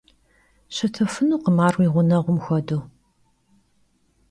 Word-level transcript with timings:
Şıtıfınukhım 0.75 1.57
ar 1.65 1.75
yi 1.81 1.87
ğuneğum 1.93 2.37
xuedeu. 2.43 2.81